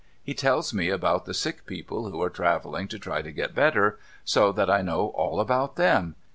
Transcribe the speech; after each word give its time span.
He 0.23 0.33
tells 0.33 0.73
me 0.73 0.89
about 0.89 1.25
the 1.25 1.33
sick 1.35 1.67
people 1.67 2.09
who 2.09 2.19
are 2.23 2.29
travelling 2.31 2.87
to 2.87 2.97
try 2.97 3.21
to 3.21 3.31
get 3.31 3.53
better— 3.53 3.99
so 4.33 4.51
that 4.51 4.67
I 4.67 4.81
know 4.81 5.09
all 5.09 5.39
about 5.39 5.75
them 5.75 6.15